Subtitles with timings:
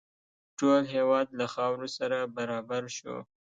[0.57, 3.15] ټول هېواد له خاورو سره برابر شو.